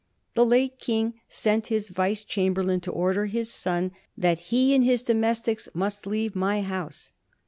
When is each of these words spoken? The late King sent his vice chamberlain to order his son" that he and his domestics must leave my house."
The 0.33 0.43
late 0.43 0.79
King 0.79 1.21
sent 1.29 1.67
his 1.67 1.89
vice 1.89 2.23
chamberlain 2.23 2.79
to 2.79 2.91
order 2.91 3.27
his 3.27 3.51
son" 3.53 3.91
that 4.17 4.39
he 4.49 4.73
and 4.73 4.83
his 4.83 5.03
domestics 5.03 5.69
must 5.75 6.07
leave 6.07 6.35
my 6.35 6.63
house." 6.63 7.11